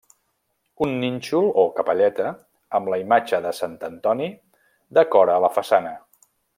Un 0.85 0.95
nínxol 1.03 1.49
o 1.65 1.65
capelleta, 1.75 2.33
amb 2.79 2.91
la 2.95 3.01
imatge 3.05 3.43
de 3.47 3.55
Sant 3.61 3.79
Antoni, 3.93 4.33
decora 5.03 5.41
la 5.47 5.57
façana. 5.61 5.99